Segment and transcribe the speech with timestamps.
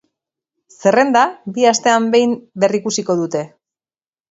[0.81, 1.25] Zerrenda
[1.59, 3.47] bi astean behin berrikusiko dute.